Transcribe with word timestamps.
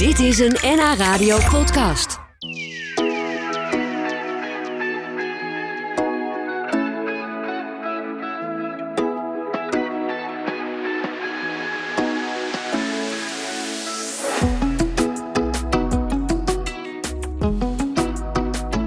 Dit 0.00 0.18
is 0.18 0.38
een 0.38 0.56
NH 0.62 0.94
Radio 0.96 1.38
podcast. 1.50 2.18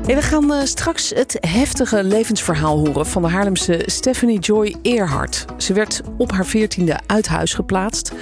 We 0.05 0.21
gaan 0.21 0.54
eh, 0.54 0.66
straks 0.66 1.09
het 1.09 1.38
heftige 1.39 2.04
levensverhaal 2.04 2.77
horen 2.77 3.05
van 3.05 3.21
de 3.21 3.27
Haarlemse 3.27 3.82
Stephanie 3.86 4.39
Joy 4.39 4.75
Eerhart. 4.82 5.45
Ze 5.57 5.73
werd 5.73 6.02
op 6.18 6.32
haar 6.32 6.45
veertiende 6.45 7.00
uit 7.07 7.27
huis 7.27 7.54
geplaatst, 7.54 8.14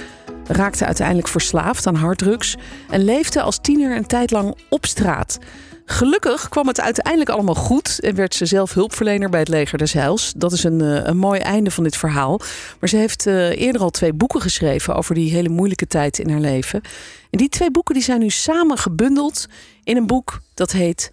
raakte 0.46 0.86
uiteindelijk 0.86 1.28
verslaafd 1.28 1.86
aan 1.86 1.94
harddrugs 1.94 2.56
en 2.90 3.04
leefde 3.04 3.42
als 3.42 3.58
tiener 3.60 3.96
een 3.96 4.06
tijd 4.06 4.30
lang 4.30 4.56
op 4.68 4.86
straat. 4.86 5.38
Gelukkig 5.84 6.48
kwam 6.48 6.66
het 6.66 6.80
uiteindelijk 6.80 7.30
allemaal 7.30 7.54
goed 7.54 8.00
en 8.00 8.14
werd 8.14 8.34
ze 8.34 8.46
zelf 8.46 8.74
hulpverlener 8.74 9.30
bij 9.30 9.40
het 9.40 9.48
leger 9.48 9.78
des 9.78 9.92
Heils. 9.92 10.32
Dat 10.36 10.52
is 10.52 10.64
een, 10.64 10.80
eh, 10.80 11.04
een 11.04 11.16
mooi 11.16 11.40
einde 11.40 11.70
van 11.70 11.84
dit 11.84 11.96
verhaal. 11.96 12.40
Maar 12.80 12.88
ze 12.88 12.96
heeft 12.96 13.26
eh, 13.26 13.60
eerder 13.60 13.82
al 13.82 13.90
twee 13.90 14.12
boeken 14.12 14.40
geschreven 14.40 14.94
over 14.94 15.14
die 15.14 15.30
hele 15.30 15.48
moeilijke 15.48 15.86
tijd 15.86 16.18
in 16.18 16.30
haar 16.30 16.40
leven. 16.40 16.80
En 17.30 17.38
die 17.38 17.48
twee 17.48 17.70
boeken 17.70 17.94
die 17.94 18.02
zijn 18.02 18.20
nu 18.20 18.30
samen 18.30 18.78
gebundeld 18.78 19.46
in 19.84 19.96
een 19.96 20.06
boek 20.06 20.40
dat 20.54 20.72
heet 20.72 21.10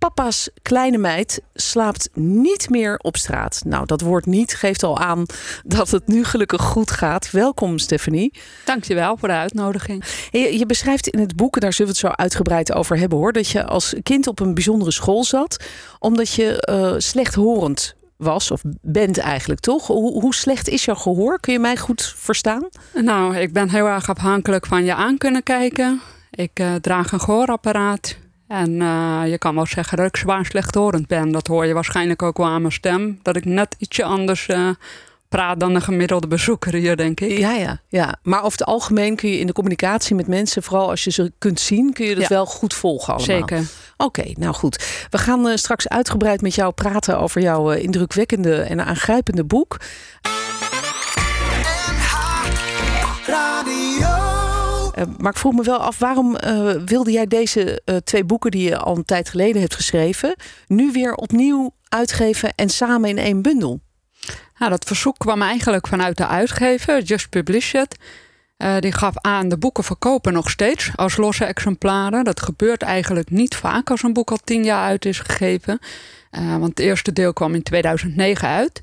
Papa's 0.00 0.48
kleine 0.62 0.98
meid 0.98 1.42
slaapt 1.54 2.08
niet 2.14 2.70
meer 2.70 2.96
op 2.96 3.16
straat. 3.16 3.62
Nou, 3.64 3.86
dat 3.86 4.00
woord 4.00 4.26
niet 4.26 4.54
geeft 4.54 4.82
al 4.82 4.98
aan 4.98 5.26
dat 5.64 5.90
het 5.90 6.06
nu 6.06 6.24
gelukkig 6.24 6.62
goed 6.62 6.90
gaat. 6.90 7.30
Welkom, 7.30 7.78
Stephanie. 7.78 8.32
Dankjewel 8.64 9.16
voor 9.16 9.28
de 9.28 9.34
uitnodiging. 9.34 10.04
Je, 10.30 10.58
je 10.58 10.66
beschrijft 10.66 11.06
in 11.06 11.18
het 11.18 11.36
boek, 11.36 11.60
daar 11.60 11.72
zullen 11.72 11.92
we 11.92 11.98
het 11.98 12.08
zo 12.08 12.22
uitgebreid 12.22 12.72
over 12.72 12.98
hebben 12.98 13.18
hoor, 13.18 13.32
dat 13.32 13.48
je 13.48 13.66
als 13.66 13.94
kind 14.02 14.26
op 14.26 14.40
een 14.40 14.54
bijzondere 14.54 14.90
school 14.90 15.24
zat, 15.24 15.64
omdat 15.98 16.34
je 16.34 16.66
uh, 16.70 16.94
slechthorend 16.98 17.94
was 18.16 18.50
of 18.50 18.62
bent 18.82 19.18
eigenlijk 19.18 19.60
toch? 19.60 19.86
Hoe, 19.86 20.20
hoe, 20.20 20.34
slecht 20.34 20.68
is 20.68 20.84
jouw 20.84 20.94
gehoor? 20.94 21.40
Kun 21.40 21.52
je 21.52 21.58
mij 21.58 21.76
goed 21.76 22.14
verstaan? 22.16 22.68
Nou, 22.94 23.36
ik 23.36 23.52
ben 23.52 23.70
heel 23.70 23.86
erg 23.86 24.08
afhankelijk 24.08 24.66
van 24.66 24.84
je 24.84 24.94
aan 24.94 25.18
kunnen 25.18 25.42
kijken. 25.42 26.00
Ik 26.30 26.60
uh, 26.60 26.74
draag 26.74 27.12
een 27.12 27.20
gehoorapparaat. 27.20 28.16
En 28.50 28.70
uh, 28.70 29.22
je 29.26 29.38
kan 29.38 29.54
wel 29.54 29.66
zeggen 29.66 29.96
dat 29.96 30.06
ik 30.06 30.16
zwaar 30.16 30.44
slechthorend 30.44 31.06
ben. 31.06 31.32
Dat 31.32 31.46
hoor 31.46 31.66
je 31.66 31.74
waarschijnlijk 31.74 32.22
ook 32.22 32.36
wel 32.36 32.46
aan 32.46 32.60
mijn 32.60 32.72
stem. 32.72 33.18
Dat 33.22 33.36
ik 33.36 33.44
net 33.44 33.74
ietsje 33.78 34.04
anders 34.04 34.48
uh, 34.48 34.68
praat 35.28 35.60
dan 35.60 35.74
een 35.74 35.82
gemiddelde 35.82 36.26
bezoeker 36.26 36.74
hier, 36.74 36.96
denk 36.96 37.20
ik. 37.20 37.38
Ja, 37.38 37.52
ja, 37.52 37.80
ja. 37.88 38.14
Maar 38.22 38.38
over 38.38 38.58
het 38.58 38.64
algemeen 38.64 39.16
kun 39.16 39.30
je 39.30 39.38
in 39.38 39.46
de 39.46 39.52
communicatie 39.52 40.14
met 40.14 40.26
mensen, 40.26 40.62
vooral 40.62 40.90
als 40.90 41.04
je 41.04 41.10
ze 41.10 41.32
kunt 41.38 41.60
zien, 41.60 41.92
kun 41.92 42.06
je 42.06 42.14
dat 42.14 42.22
ja. 42.22 42.28
wel 42.28 42.46
goed 42.46 42.74
volgen 42.74 43.14
allemaal. 43.14 43.38
Zeker. 43.38 43.58
Oké, 43.96 44.20
okay, 44.20 44.36
nou 44.38 44.54
goed. 44.54 45.06
We 45.10 45.18
gaan 45.18 45.46
uh, 45.46 45.56
straks 45.56 45.88
uitgebreid 45.88 46.42
met 46.42 46.54
jou 46.54 46.72
praten 46.72 47.18
over 47.18 47.40
jouw 47.40 47.70
indrukwekkende 47.70 48.60
en 48.60 48.84
aangrijpende 48.84 49.44
boek. 49.44 49.76
Maar 55.18 55.32
ik 55.32 55.38
vroeg 55.38 55.52
me 55.52 55.62
wel 55.62 55.78
af, 55.78 55.98
waarom 55.98 56.36
uh, 56.44 56.70
wilde 56.84 57.10
jij 57.10 57.26
deze 57.26 57.82
uh, 57.84 57.96
twee 57.96 58.24
boeken 58.24 58.50
die 58.50 58.68
je 58.68 58.78
al 58.78 58.96
een 58.96 59.04
tijd 59.04 59.28
geleden 59.28 59.60
hebt 59.60 59.74
geschreven, 59.74 60.34
nu 60.66 60.92
weer 60.92 61.14
opnieuw 61.14 61.74
uitgeven 61.88 62.54
en 62.54 62.68
samen 62.68 63.08
in 63.08 63.18
één 63.18 63.42
bundel? 63.42 63.80
Nou, 64.58 64.70
dat 64.70 64.84
verzoek 64.84 65.18
kwam 65.18 65.42
eigenlijk 65.42 65.86
vanuit 65.86 66.16
de 66.16 66.26
uitgever, 66.26 67.02
Just 67.02 67.28
Publish 67.30 67.74
It. 67.74 67.96
die 68.78 68.92
gaf 68.92 69.14
aan, 69.16 69.48
de 69.48 69.58
boeken 69.58 69.84
verkopen 69.84 70.32
nog 70.32 70.50
steeds 70.50 70.90
als 70.94 71.16
losse 71.16 71.44
exemplaren. 71.44 72.24
Dat 72.24 72.42
gebeurt 72.42 72.82
eigenlijk 72.82 73.30
niet 73.30 73.56
vaak 73.56 73.90
als 73.90 74.02
een 74.02 74.12
boek 74.12 74.30
al 74.30 74.38
tien 74.44 74.64
jaar 74.64 74.84
uit 74.84 75.04
is 75.04 75.18
gegeven. 75.18 75.78
want 76.30 76.68
het 76.68 76.78
eerste 76.78 77.12
deel 77.12 77.32
kwam 77.32 77.54
in 77.54 77.62
2009 77.62 78.48
uit. 78.48 78.82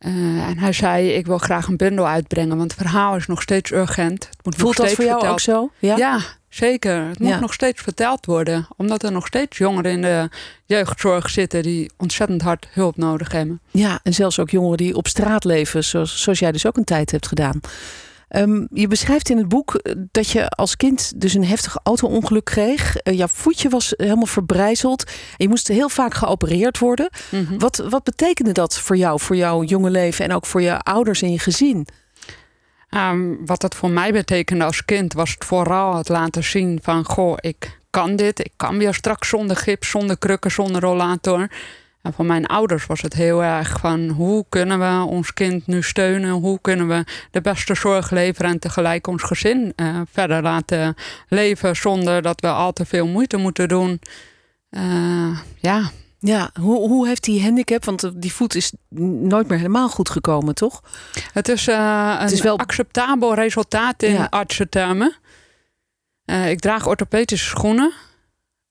Uh, 0.00 0.48
en 0.48 0.58
hij 0.58 0.72
zei: 0.72 1.08
Ik 1.08 1.26
wil 1.26 1.38
graag 1.38 1.66
een 1.66 1.76
bundel 1.76 2.08
uitbrengen, 2.08 2.56
want 2.56 2.72
het 2.72 2.80
verhaal 2.80 3.16
is 3.16 3.26
nog 3.26 3.42
steeds 3.42 3.72
urgent. 3.72 4.28
Het 4.30 4.44
moet 4.44 4.54
Voelt 4.54 4.78
nog 4.78 4.86
steeds 4.86 4.98
dat 4.98 5.08
voor 5.08 5.20
jou 5.20 5.32
ook 5.32 5.40
zo? 5.40 5.70
Ja, 5.78 5.96
ja 5.96 6.20
zeker. 6.48 7.06
Het 7.06 7.18
moet 7.18 7.28
ja. 7.28 7.40
nog 7.40 7.52
steeds 7.52 7.82
verteld 7.82 8.26
worden, 8.26 8.66
omdat 8.76 9.02
er 9.02 9.12
nog 9.12 9.26
steeds 9.26 9.58
jongeren 9.58 9.90
in 9.90 10.02
de 10.02 10.28
jeugdzorg 10.64 11.30
zitten 11.30 11.62
die 11.62 11.90
ontzettend 11.96 12.42
hard 12.42 12.66
hulp 12.70 12.96
nodig 12.96 13.32
hebben. 13.32 13.60
Ja, 13.70 14.00
en 14.02 14.14
zelfs 14.14 14.38
ook 14.38 14.50
jongeren 14.50 14.76
die 14.76 14.96
op 14.96 15.06
straat 15.06 15.44
leven, 15.44 15.84
zoals, 15.84 16.22
zoals 16.22 16.38
jij 16.38 16.52
dus 16.52 16.66
ook 16.66 16.76
een 16.76 16.84
tijd 16.84 17.10
hebt 17.10 17.26
gedaan. 17.26 17.60
Um, 18.28 18.68
je 18.72 18.88
beschrijft 18.88 19.30
in 19.30 19.36
het 19.36 19.48
boek 19.48 19.80
dat 20.10 20.30
je 20.30 20.48
als 20.48 20.76
kind 20.76 21.20
dus 21.20 21.34
een 21.34 21.44
heftig 21.44 21.76
auto-ongeluk 21.82 22.44
kreeg. 22.44 22.96
Uh, 23.02 23.16
jouw 23.16 23.26
voetje 23.26 23.68
was 23.68 23.94
helemaal 23.96 24.26
verbrijzeld. 24.26 25.04
En 25.04 25.14
je 25.36 25.48
moest 25.48 25.68
heel 25.68 25.88
vaak 25.88 26.14
geopereerd 26.14 26.78
worden. 26.78 27.10
Mm 27.30 27.46
-hmm. 27.46 27.58
wat, 27.58 27.76
wat 27.76 28.04
betekende 28.04 28.52
dat 28.52 28.78
voor 28.78 28.96
jou, 28.96 29.20
voor 29.20 29.36
jouw 29.36 29.62
jonge 29.62 29.90
leven 29.90 30.24
en 30.24 30.32
ook 30.32 30.46
voor 30.46 30.62
je 30.62 30.78
ouders 30.78 31.22
en 31.22 31.32
je 31.32 31.38
gezin? 31.38 31.86
Um, 32.90 33.46
wat 33.46 33.60
dat 33.60 33.74
voor 33.74 33.90
mij 33.90 34.12
betekende 34.12 34.64
als 34.64 34.84
kind 34.84 35.12
was 35.12 35.30
het 35.30 35.44
vooral 35.44 35.96
het 35.96 36.08
laten 36.08 36.44
zien 36.44 36.78
van... 36.82 37.04
goh, 37.04 37.36
ik 37.40 37.80
kan 37.90 38.16
dit, 38.16 38.38
ik 38.38 38.52
kan 38.56 38.78
weer 38.78 38.94
straks 38.94 39.28
zonder 39.28 39.56
gips, 39.56 39.90
zonder 39.90 40.18
krukken, 40.18 40.50
zonder 40.50 40.80
rollator... 40.80 41.48
En 42.06 42.12
voor 42.12 42.24
mijn 42.24 42.46
ouders 42.46 42.86
was 42.86 43.02
het 43.02 43.14
heel 43.14 43.42
erg 43.42 43.78
van 43.80 44.08
hoe 44.08 44.44
kunnen 44.48 44.78
we 44.78 45.10
ons 45.10 45.32
kind 45.32 45.66
nu 45.66 45.82
steunen? 45.82 46.30
Hoe 46.30 46.60
kunnen 46.60 46.88
we 46.88 47.04
de 47.30 47.40
beste 47.40 47.74
zorg 47.74 48.10
leveren 48.10 48.50
en 48.50 48.58
tegelijk 48.58 49.06
ons 49.06 49.22
gezin 49.22 49.72
uh, 49.76 50.00
verder 50.12 50.42
laten 50.42 50.94
leven 51.28 51.76
zonder 51.76 52.22
dat 52.22 52.40
we 52.40 52.48
al 52.48 52.72
te 52.72 52.84
veel 52.84 53.06
moeite 53.06 53.36
moeten 53.36 53.68
doen? 53.68 54.00
Uh, 54.70 55.38
ja. 55.56 55.90
Ja, 56.18 56.50
hoe, 56.60 56.88
hoe 56.88 57.06
heeft 57.06 57.24
die 57.24 57.42
handicap, 57.42 57.84
want 57.84 58.10
die 58.14 58.32
voet 58.32 58.54
is 58.54 58.72
nooit 59.22 59.48
meer 59.48 59.58
helemaal 59.58 59.88
goed 59.88 60.10
gekomen, 60.10 60.54
toch? 60.54 60.82
Het 61.32 61.48
is, 61.48 61.68
uh, 61.68 61.74
een 61.74 62.22
het 62.22 62.32
is 62.32 62.40
wel 62.40 62.58
acceptabel 62.58 63.34
resultaat 63.34 64.02
in 64.02 64.12
ja. 64.12 64.26
artsentermen. 64.30 65.16
ik 66.48 66.60
draag 66.60 66.86
orthopedische 66.86 67.48
schoenen. 67.48 67.92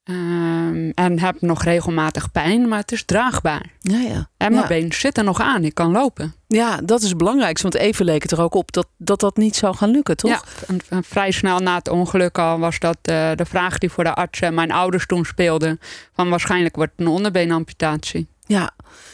Um, 0.09 0.91
en 0.95 1.19
heb 1.19 1.41
nog 1.41 1.63
regelmatig 1.63 2.31
pijn, 2.31 2.67
maar 2.67 2.79
het 2.79 2.91
is 2.91 3.05
draagbaar. 3.05 3.65
Ja, 3.79 3.99
ja. 3.99 4.29
En 4.37 4.51
mijn 4.51 4.61
ja. 4.61 4.67
been 4.67 4.93
zit 4.93 5.17
er 5.17 5.23
nog 5.23 5.41
aan, 5.41 5.63
ik 5.63 5.73
kan 5.73 5.91
lopen. 5.91 6.33
Ja, 6.47 6.79
dat 6.83 7.01
is 7.01 7.09
het 7.09 7.17
belangrijkste. 7.17 7.69
Want 7.69 7.83
even 7.83 8.05
leek 8.05 8.21
het 8.21 8.31
er 8.31 8.41
ook 8.41 8.53
op 8.53 8.71
dat 8.71 8.87
dat, 8.97 9.19
dat 9.19 9.37
niet 9.37 9.55
zou 9.55 9.75
gaan 9.75 9.89
lukken, 9.89 10.17
toch? 10.17 10.31
Ja, 10.31 10.41
en, 10.67 10.79
en 10.89 11.03
vrij 11.03 11.31
snel 11.31 11.59
na 11.59 11.75
het 11.75 11.89
ongeluk 11.89 12.37
al 12.37 12.59
was 12.59 12.79
dat 12.79 12.97
uh, 13.09 13.31
de 13.35 13.45
vraag 13.45 13.77
die 13.77 13.89
voor 13.89 14.03
de 14.03 14.13
arts 14.13 14.39
en 14.39 14.53
mijn 14.53 14.71
ouders 14.71 15.05
toen 15.05 15.25
speelde. 15.25 15.77
Van 16.13 16.29
waarschijnlijk 16.29 16.75
wordt 16.75 16.91
het 16.95 17.07
een 17.07 17.13
onderbeenamputatie. 17.13 18.27
Ja, 18.47 18.71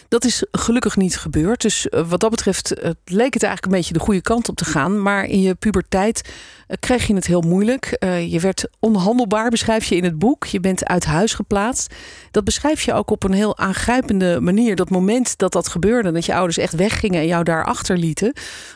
dat 0.07 0.25
is 0.25 0.45
gelukkig 0.51 0.95
niet 0.95 1.17
gebeurd. 1.17 1.61
Dus 1.61 1.87
wat 2.07 2.19
dat 2.19 2.29
betreft 2.29 2.69
het 2.69 2.97
leek 3.05 3.33
het 3.33 3.43
eigenlijk 3.43 3.65
een 3.65 3.79
beetje 3.79 3.93
de 3.93 3.99
goede 3.99 4.21
kant 4.21 4.49
op 4.49 4.55
te 4.55 4.65
gaan. 4.65 5.01
Maar 5.01 5.25
in 5.25 5.41
je 5.41 5.55
puberteit 5.55 6.33
kreeg 6.79 7.07
je 7.07 7.15
het 7.15 7.27
heel 7.27 7.41
moeilijk. 7.41 7.97
Je 8.27 8.39
werd 8.39 8.67
onhandelbaar, 8.79 9.49
beschrijf 9.49 9.85
je 9.85 9.95
in 9.95 10.03
het 10.03 10.19
boek. 10.19 10.45
Je 10.45 10.59
bent 10.59 10.85
uit 10.85 11.05
huis 11.05 11.33
geplaatst. 11.33 11.95
Dat 12.31 12.43
beschrijf 12.43 12.81
je 12.81 12.93
ook 12.93 13.09
op 13.09 13.23
een 13.23 13.33
heel 13.33 13.57
aangrijpende 13.57 14.39
manier. 14.39 14.75
Dat 14.75 14.89
moment 14.89 15.37
dat 15.37 15.51
dat 15.51 15.67
gebeurde, 15.67 16.11
dat 16.11 16.25
je 16.25 16.35
ouders 16.35 16.57
echt 16.57 16.73
weggingen 16.73 17.19
en 17.19 17.27
jou 17.27 17.43
daar 17.43 17.65
achter 17.65 17.97
lieten. 17.97 18.33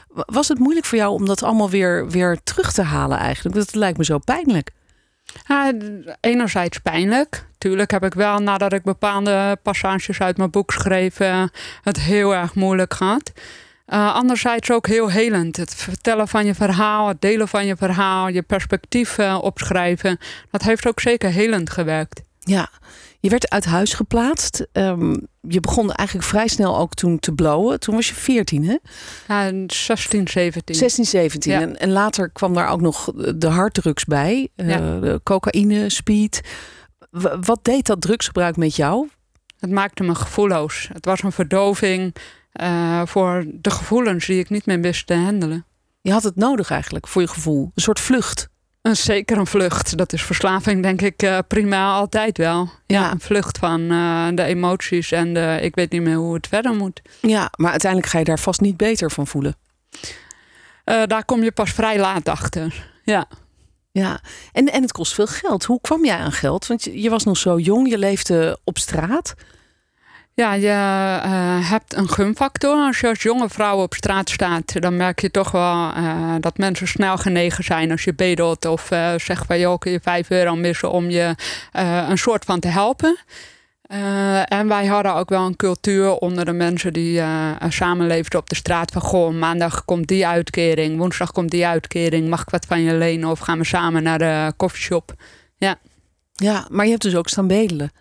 Was 0.10 0.48
het 0.48 0.60
moeilijk 0.60 0.86
voor 0.86 0.98
jou 0.98 1.14
om 1.14 1.26
dat 1.26 1.44
allemaal 1.44 1.70
weer, 1.70 2.10
weer 2.10 2.40
terug 2.44 2.74
te 2.74 2.82
halen 2.82 3.18
eigenlijk? 3.18 3.56
Dat 3.56 3.76
lijkt 3.76 3.98
me 3.98 4.06
zo 4.06 4.18
pijnlijk. 4.18 4.72
Ja, 5.48 5.74
enerzijds 6.20 6.78
pijnlijk. 6.78 7.46
Tuurlijk 7.66 7.92
heb 7.92 8.04
ik 8.06 8.14
wel, 8.14 8.40
nadat 8.40 8.74
ik 8.74 8.84
bepaalde 8.84 9.58
passages 9.64 10.22
uit 10.22 10.38
mijn 10.38 10.50
boek 10.50 10.72
schreef, 10.72 11.18
het 11.82 12.00
heel 12.00 12.36
erg 12.36 12.56
moeilijk 12.56 12.94
gehad. 12.94 13.32
Uh, 13.88 14.16
anderzijds 14.16 14.72
ook 14.72 14.88
heel 14.88 15.10
helend. 15.10 15.58
Het 15.58 15.76
vertellen 15.76 16.28
van 16.28 16.46
je 16.46 16.56
verhaal, 16.56 17.08
het 17.08 17.22
delen 17.22 17.48
van 17.48 17.66
je 17.66 17.76
verhaal, 17.76 18.28
je 18.28 18.42
perspectief 18.42 19.18
uh, 19.18 19.38
opschrijven. 19.42 20.18
Dat 20.52 20.62
heeft 20.62 20.88
ook 20.88 21.00
zeker 21.00 21.30
helend 21.30 21.70
gewerkt. 21.70 22.22
Ja, 22.40 22.70
je 23.20 23.30
werd 23.30 23.50
uit 23.50 23.66
huis 23.66 23.94
geplaatst. 23.94 24.68
Um, 24.74 25.28
je 25.42 25.60
begon 25.60 25.92
eigenlijk 25.92 26.28
vrij 26.28 26.48
snel 26.48 26.78
ook 26.78 26.94
toen 26.94 27.20
te 27.20 27.32
blowen. 27.32 27.80
Toen 27.80 27.96
was 27.96 28.08
je 28.08 28.14
14, 28.14 28.64
hè? 28.64 28.78
Ja, 29.28 29.64
16, 29.68 30.28
17. 30.28 30.76
16, 30.76 31.06
17. 31.06 31.52
Ja. 31.52 31.62
En, 31.62 31.80
en, 31.80 31.92
later 31.92 32.30
kwam 32.30 32.54
daar 32.54 32.70
ook 32.70 32.82
nog 32.82 33.12
de 33.36 33.48
harddrugs 33.48 34.06
bij. 34.06 34.50
Ja. 34.56 35.00
Uh, 35.04 35.16
cocaïne, 35.24 35.90
speed. 35.90 36.42
Wat 37.42 37.60
deed 37.62 37.86
dat 37.86 38.02
drugsgebruik 38.02 38.58
met 38.58 38.76
jou? 38.76 39.10
Het 39.60 39.72
maakte 39.72 40.04
me 40.04 40.16
gevoelloos. 40.16 40.90
Het 40.94 41.06
was 41.06 41.24
een 41.24 41.32
verdoving 41.32 42.16
uh, 42.62 43.02
voor 43.06 43.46
de 43.48 43.70
gevoelens 43.70 44.26
die 44.26 44.40
ik 44.40 44.50
niet 44.50 44.66
meer 44.66 44.82
wist 44.82 45.08
te 45.08 45.14
handelen. 45.14 45.66
Je 46.02 46.12
had 46.12 46.24
het 46.24 46.36
nodig 46.36 46.70
eigenlijk 46.70 47.08
voor 47.08 47.22
je 47.22 47.28
gevoel. 47.28 47.72
Een 47.76 47.82
soort 47.82 48.00
vlucht. 48.00 48.50
Een, 48.82 48.96
zeker 48.96 49.38
een 49.38 49.48
vlucht. 49.48 49.98
Dat 49.98 50.14
is 50.14 50.24
verslaving, 50.24 50.82
denk 50.82 51.02
ik, 51.02 51.24
uh, 51.24 51.38
prima 51.48 51.94
altijd 51.94 52.38
wel. 52.38 52.70
Ja, 52.86 53.00
ja 53.00 53.12
een 53.12 53.20
vlucht 53.20 53.58
van 53.58 53.82
uh, 53.82 54.28
de 54.34 54.44
emoties 54.44 55.12
en 55.12 55.34
de, 55.34 55.60
ik 55.62 55.76
weet 55.76 55.92
niet 55.92 56.02
meer 56.02 56.16
hoe 56.16 56.34
het 56.34 56.48
verder 56.48 56.74
moet. 56.74 57.02
Ja, 57.22 57.52
maar 57.56 57.72
uiteindelijk 57.72 58.12
ga 58.12 58.20
je 58.20 58.26
daar 58.26 58.40
vast 58.40 58.62
niet 58.62 58.78
beter 58.78 59.12
van 59.12 59.28
voelen. 59.28 59.56
Daar 60.84 61.26
kom 61.26 61.44
je 61.44 61.52
pas 61.52 61.72
vrij 61.72 62.00
laat 62.00 62.30
achter. 62.30 62.92
Ja. 63.04 63.28
Ja, 64.02 64.20
en, 64.52 64.72
en 64.72 64.82
het 64.82 64.92
kost 64.92 65.14
veel 65.14 65.28
geld. 65.28 65.64
Hoe 65.64 65.82
kwam 65.82 66.06
jij 66.06 66.18
aan 66.18 66.32
geld? 66.32 66.68
Want 66.68 66.84
je, 66.84 67.02
je 67.02 67.10
was 67.10 67.24
nog 67.24 67.38
zo 67.38 67.60
jong, 67.60 67.90
je 67.90 67.98
leefde 67.98 68.60
op 68.64 68.78
straat. 68.78 69.34
Ja, 70.34 70.54
je 70.54 70.68
uh, 70.68 71.70
hebt 71.70 71.96
een 71.96 72.10
gunfactor. 72.10 72.76
Als 72.76 73.00
je 73.00 73.08
als 73.08 73.22
jonge 73.22 73.50
vrouw 73.50 73.82
op 73.82 73.94
straat 73.94 74.30
staat, 74.30 74.82
dan 74.82 74.96
merk 74.96 75.22
je 75.22 75.32
toch 75.32 75.52
wel 75.52 75.98
uh, 75.98 76.36
dat 76.40 76.58
mensen 76.58 76.88
snel 76.88 77.18
genegen 77.18 77.64
zijn 77.64 77.92
als 77.92 78.04
je 78.04 78.14
bedelt 78.14 78.66
of 78.66 78.92
uh, 78.92 79.14
zegt 79.18 79.46
van 79.46 79.60
joh, 79.60 79.78
kun 79.78 79.92
je 79.92 80.00
vijf 80.04 80.30
euro 80.30 80.56
missen 80.56 80.92
om 80.92 81.10
je 81.10 81.36
een 82.08 82.18
soort 82.18 82.46
van 82.46 82.60
te 82.60 82.68
helpen. 82.68 83.18
En 84.46 84.68
wij 84.68 84.86
hadden 84.86 85.16
ook 85.16 85.30
wel 85.30 85.46
een 85.46 85.56
cultuur 85.56 86.12
onder 86.16 86.46
de 86.46 86.54
mensen 86.54 86.94
die 86.94 87.22
samenleefden 87.70 88.40
op 88.40 88.50
de 88.50 88.56
straat 88.56 88.92
van 88.92 89.02
goh, 89.02 89.34
maandag 89.34 89.86
komt 89.86 90.08
die 90.08 90.28
uitkering, 90.28 90.98
woensdag 90.98 91.32
komt 91.32 91.52
die 91.52 91.66
uitkering, 91.66 92.30
mag 92.30 92.42
ik 92.42 92.50
wat 92.50 92.66
van 92.66 92.82
je 92.82 92.94
lenen 92.94 93.30
of 93.30 93.40
gaan 93.40 93.58
we 93.58 93.66
samen 93.66 94.04
naar 94.04 94.18
de 94.18 94.54
koffieshop? 94.58 95.14
Ja. 95.58 95.76
Ja, 96.34 96.68
maar 96.72 96.86
je 96.86 96.92
hebt 96.92 97.04
dus 97.04 97.16
ook 97.16 97.30
staan 97.30 97.48
bedelen. 97.48 97.92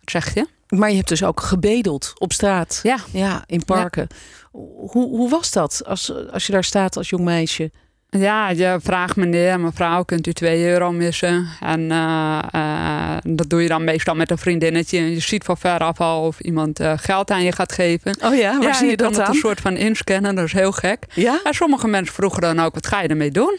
Wat 0.00 0.10
zeg 0.10 0.34
je? 0.34 0.46
Maar 0.68 0.90
je 0.90 0.96
hebt 0.96 1.08
dus 1.08 1.24
ook 1.24 1.40
gebedeld 1.40 2.12
op 2.18 2.32
straat. 2.32 2.80
Ja. 2.82 2.98
Ja, 3.12 3.44
in 3.46 3.64
parken. 3.64 4.06
Hoe, 4.50 5.08
hoe 5.08 5.30
was 5.30 5.52
dat 5.52 5.82
als, 5.86 6.12
als 6.30 6.46
je 6.46 6.52
daar 6.52 6.64
staat 6.64 6.96
als 6.96 7.08
jong 7.08 7.24
meisje? 7.24 7.70
Ja, 8.18 8.48
je 8.48 8.78
vraagt 8.82 9.16
meneer, 9.16 9.60
mevrouw, 9.60 10.02
kunt 10.02 10.26
u 10.26 10.32
2 10.32 10.66
euro 10.66 10.92
missen? 10.92 11.48
En 11.60 11.80
uh, 11.80 12.38
uh, 12.54 13.16
dat 13.22 13.50
doe 13.50 13.62
je 13.62 13.68
dan 13.68 13.84
meestal 13.84 14.14
met 14.14 14.30
een 14.30 14.38
vriendinnetje. 14.38 14.98
En 14.98 15.10
je 15.10 15.20
ziet 15.20 15.44
van 15.44 15.56
veraf 15.56 16.00
al 16.00 16.26
of 16.26 16.40
iemand 16.40 16.80
uh, 16.80 16.92
geld 16.96 17.30
aan 17.30 17.42
je 17.42 17.52
gaat 17.52 17.72
geven. 17.72 18.16
Oh 18.24 18.34
ja, 18.34 18.58
waar 18.58 18.68
ja, 18.68 18.74
zie 18.74 18.84
je, 18.84 18.90
je 18.90 18.96
dat 18.96 19.18
aan? 19.18 19.28
een 19.28 19.34
soort 19.34 19.60
van 19.60 19.76
inscannen, 19.76 20.34
dat 20.34 20.44
is 20.44 20.52
heel 20.52 20.72
gek. 20.72 21.04
Ja? 21.14 21.40
En 21.44 21.54
sommige 21.54 21.88
mensen 21.88 22.14
vroegen 22.14 22.40
dan 22.40 22.60
ook, 22.60 22.74
wat 22.74 22.86
ga 22.86 23.00
je 23.00 23.08
ermee 23.08 23.30
doen? 23.30 23.58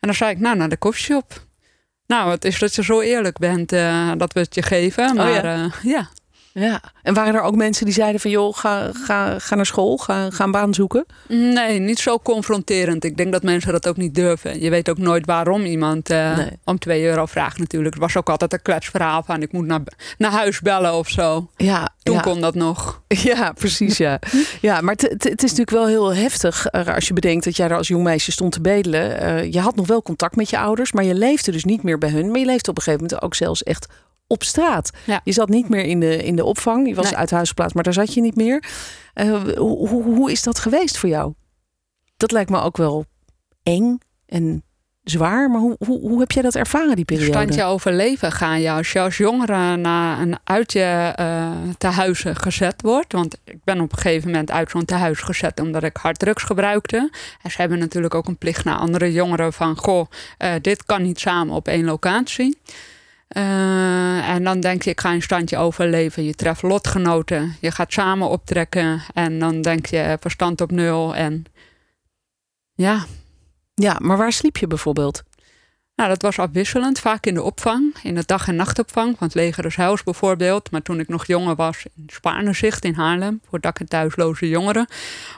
En 0.00 0.10
dan 0.10 0.14
zei 0.14 0.30
ik, 0.30 0.38
nou, 0.38 0.56
naar 0.56 0.68
de 0.68 0.76
koffieshop. 0.76 1.42
Nou, 2.06 2.30
het 2.30 2.44
is 2.44 2.58
dat 2.58 2.74
je 2.74 2.84
zo 2.84 3.00
eerlijk 3.00 3.38
bent 3.38 3.68
dat 4.16 4.32
we 4.32 4.40
het 4.40 4.54
je 4.54 4.62
geven. 4.62 5.14
Maar 5.16 5.28
oh 5.28 5.42
ja. 5.42 5.70
ja. 5.82 6.08
Ja, 6.56 6.80
en 7.02 7.14
waren 7.14 7.34
er 7.34 7.40
ook 7.40 7.56
mensen 7.56 7.84
die 7.84 7.94
zeiden 7.94 8.20
van 8.20 8.30
joh, 8.30 8.56
ga, 8.56 8.90
ga, 8.92 9.38
ga 9.38 9.54
naar 9.54 9.66
school, 9.66 9.96
ga, 9.96 10.30
ga 10.30 10.44
een 10.44 10.50
baan 10.50 10.74
zoeken? 10.74 11.06
Nee, 11.28 11.78
niet 11.78 11.98
zo 11.98 12.18
confronterend. 12.18 13.04
Ik 13.04 13.16
denk 13.16 13.32
dat 13.32 13.42
mensen 13.42 13.72
dat 13.72 13.88
ook 13.88 13.96
niet 13.96 14.14
durven. 14.14 14.60
Je 14.60 14.70
weet 14.70 14.90
ook 14.90 14.98
nooit 14.98 15.26
waarom 15.26 15.64
iemand 15.64 16.10
uh, 16.10 16.36
nee. 16.36 16.50
om 16.64 16.78
2 16.78 17.04
euro 17.04 17.26
vraagt 17.26 17.58
natuurlijk. 17.58 17.94
Het 17.94 18.02
was 18.02 18.16
ook 18.16 18.28
altijd 18.28 18.52
een 18.52 18.62
kletsverhaal 18.62 19.22
van 19.22 19.42
ik 19.42 19.52
moet 19.52 19.66
naar, 19.66 19.80
naar 20.18 20.30
huis 20.30 20.60
bellen 20.60 20.94
of 20.94 21.08
zo. 21.08 21.50
Ja, 21.56 21.88
Toen 22.02 22.14
ja. 22.14 22.20
kon 22.20 22.40
dat 22.40 22.54
nog. 22.54 23.02
Ja, 23.24 23.52
precies 23.52 23.96
ja. 23.96 24.18
ja 24.60 24.80
maar 24.80 24.94
het 24.98 25.24
is 25.24 25.50
natuurlijk 25.50 25.70
wel 25.70 25.86
heel 25.86 26.14
heftig 26.14 26.72
als 26.72 27.08
je 27.08 27.14
bedenkt 27.14 27.44
dat 27.44 27.56
jij 27.56 27.68
er 27.68 27.76
als 27.76 27.88
jong 27.88 28.02
meisje 28.02 28.32
stond 28.32 28.52
te 28.52 28.60
bedelen. 28.60 29.22
Uh, 29.22 29.52
je 29.52 29.60
had 29.60 29.76
nog 29.76 29.86
wel 29.86 30.02
contact 30.02 30.36
met 30.36 30.50
je 30.50 30.58
ouders, 30.58 30.92
maar 30.92 31.04
je 31.04 31.14
leefde 31.14 31.52
dus 31.52 31.64
niet 31.64 31.82
meer 31.82 31.98
bij 31.98 32.10
hun. 32.10 32.30
Maar 32.30 32.38
je 32.38 32.46
leefde 32.46 32.70
op 32.70 32.76
een 32.76 32.82
gegeven 32.82 33.04
moment 33.04 33.22
ook 33.22 33.34
zelfs 33.34 33.62
echt 33.62 33.86
op 34.26 34.42
straat. 34.42 34.90
Ja. 35.06 35.20
Je 35.24 35.32
zat 35.32 35.48
niet 35.48 35.68
meer 35.68 35.84
in 35.84 36.00
de, 36.00 36.24
in 36.24 36.36
de 36.36 36.44
opvang. 36.44 36.88
Je 36.88 36.94
was 36.94 37.04
Nee. 37.04 37.16
uit 37.16 37.30
huis 37.30 37.48
geplaatst, 37.48 37.74
maar 37.74 37.84
daar 37.84 37.92
zat 37.92 38.14
je 38.14 38.20
niet 38.20 38.36
meer. 38.36 38.64
Uh, 39.14 39.42
hoe, 39.56 39.88
hoe, 39.88 40.02
hoe 40.02 40.30
is 40.30 40.42
dat 40.42 40.58
geweest 40.58 40.96
voor 40.98 41.08
jou? 41.08 41.32
Dat 42.16 42.30
lijkt 42.32 42.50
me 42.50 42.60
ook 42.60 42.76
wel 42.76 43.04
eng 43.62 43.98
en 44.26 44.62
zwaar. 45.02 45.50
Maar 45.50 45.60
hoe, 45.60 45.76
hoe, 45.86 46.00
hoe 46.00 46.20
heb 46.20 46.30
jij 46.30 46.42
dat 46.42 46.54
ervaren, 46.54 46.96
die 46.96 47.04
periode? 47.04 47.32
Standje 47.32 47.64
overleven 47.64 48.32
ga 48.32 48.56
je 48.56 48.70
als 48.70 48.92
je 48.92 49.00
als 49.00 49.16
jongere 49.16 49.76
naar 49.76 50.20
een 50.20 50.38
uitje 50.44 51.16
uh, 51.20 51.50
tehuizen 51.78 52.36
gezet 52.36 52.82
wordt. 52.82 53.12
Want 53.12 53.36
ik 53.44 53.64
ben 53.64 53.80
op 53.80 53.92
een 53.92 53.98
gegeven 53.98 54.30
moment 54.30 54.50
uit 54.50 54.70
zo'n 54.70 54.84
tehuis 54.84 55.20
gezet 55.20 55.60
omdat 55.60 55.82
ik 55.82 55.96
harddrugs 55.96 56.42
gebruikte. 56.42 57.10
En 57.42 57.50
ze 57.50 57.60
hebben 57.60 57.78
natuurlijk 57.78 58.14
ook 58.14 58.26
een 58.26 58.38
plicht 58.38 58.64
naar 58.64 58.76
andere 58.76 59.12
jongeren 59.12 59.52
van... 59.52 59.76
goh, 59.76 60.06
uh, 60.38 60.52
dit 60.60 60.84
kan 60.84 61.02
niet 61.02 61.20
samen 61.20 61.54
op 61.54 61.68
één 61.68 61.84
locatie. 61.84 62.58
Uh, 63.28 64.28
en 64.28 64.44
dan 64.44 64.60
denk 64.60 64.82
je, 64.82 64.90
ik 64.90 65.00
ga 65.00 65.12
een 65.12 65.22
standje 65.22 65.56
overleven. 65.56 66.24
Je 66.24 66.34
treft 66.34 66.62
lotgenoten, 66.62 67.56
je 67.60 67.70
gaat 67.70 67.92
samen 67.92 68.28
optrekken. 68.28 69.02
En 69.14 69.38
dan 69.38 69.62
denk 69.62 69.86
je, 69.86 70.16
verstand 70.20 70.60
op 70.60 70.70
nul. 70.70 71.14
En 71.14 71.44
ja. 72.74 73.04
Ja, 73.74 73.96
maar 74.00 74.16
waar 74.16 74.32
sliep 74.32 74.56
je 74.56 74.66
bijvoorbeeld? 74.66 75.22
Nou, 75.96 76.08
dat 76.08 76.22
was 76.22 76.38
afwisselend. 76.38 76.98
Vaak 76.98 77.26
in 77.26 77.34
de 77.34 77.42
opvang, 77.42 77.94
in 78.02 78.14
de 78.14 78.22
dag- 78.26 78.48
en 78.48 78.56
nachtopvang. 78.56 79.18
Van 79.18 79.26
het 79.26 79.36
leger 79.36 79.62
des 79.62 79.76
Huis 79.76 80.02
bijvoorbeeld. 80.02 80.70
Maar 80.70 80.82
toen 80.82 81.00
ik 81.00 81.08
nog 81.08 81.26
jonger 81.26 81.54
was, 81.54 81.84
in 81.96 82.04
Spaarnezicht 82.06 82.84
in 82.84 82.94
Haarlem. 82.94 83.40
Voor 83.48 83.60
dak- 83.60 83.78
en 83.78 83.88
thuisloze 83.88 84.48
jongeren. 84.48 84.86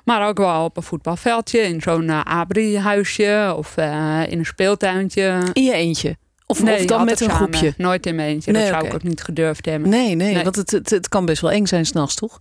Maar 0.05 0.29
ook 0.29 0.38
wel 0.38 0.65
op 0.65 0.77
een 0.77 0.83
voetbalveldje. 0.83 1.61
In 1.61 1.81
zo'n 1.81 2.03
uh, 2.03 2.21
abri-huisje. 2.21 3.55
Of 3.56 3.77
uh, 3.77 4.23
in 4.29 4.38
een 4.38 4.47
speeltuintje. 4.47 5.50
In 5.53 5.65
je 5.65 5.73
eentje? 5.73 6.17
Of, 6.47 6.63
nee, 6.63 6.79
of 6.79 6.85
dan 6.85 7.05
met 7.05 7.21
een 7.21 7.31
samen. 7.31 7.37
groepje? 7.37 7.75
Nooit 7.77 8.07
in 8.07 8.15
mijn 8.15 8.29
eentje. 8.29 8.53
Nee, 8.53 8.61
dat 8.61 8.71
zou 8.71 8.83
okay. 8.83 8.97
ik 8.97 9.03
ook 9.03 9.09
niet 9.09 9.23
gedurfd 9.23 9.65
hebben. 9.67 9.91
Nee, 9.91 10.15
nee, 10.15 10.35
Nee. 10.35 10.43
want 10.45 10.57
het, 10.57 10.71
het, 10.71 10.91
het 10.91 11.09
kan 11.09 11.25
best 11.25 11.43
wel 11.43 11.51
eng 11.51 11.67
zijn 11.67 11.87
s'nachts, 11.87 12.15
toch? 12.15 12.41